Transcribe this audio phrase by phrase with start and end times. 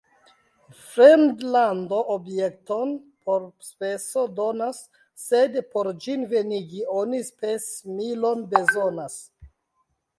[0.93, 2.95] Fremdlando objekton
[3.27, 4.81] por speso donas,
[5.27, 9.25] sed por ĝin venigi, oni spesmilon bezonas.